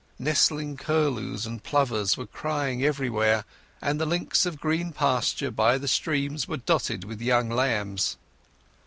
Nesting 0.17 0.77
curlews 0.77 1.45
and 1.45 1.63
plovers 1.63 2.17
were 2.17 2.25
crying 2.25 2.83
everywhere, 2.83 3.45
and 3.83 4.01
the 4.01 4.05
links 4.07 4.47
of 4.47 4.59
green 4.59 4.91
pasture 4.91 5.51
by 5.51 5.77
the 5.77 5.87
streams 5.87 6.47
were 6.47 6.57
dotted 6.57 7.03
with 7.03 7.21
young 7.21 7.49
lambs. 7.49 8.17